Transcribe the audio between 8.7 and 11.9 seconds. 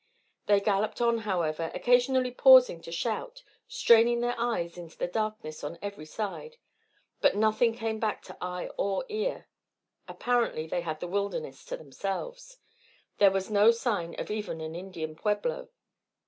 or ear. Apparently they had the wilderness to